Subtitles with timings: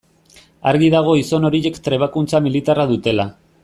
[0.71, 3.33] Argi dago gizon horiek trebakuntza militarra dutela.